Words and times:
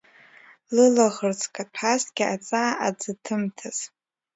Лылаӷырӡ 0.75 1.41
каҭәазҭгьы 1.55 2.25
аҵаа 2.33 2.71
аӡыҭымҭаз. 2.87 3.77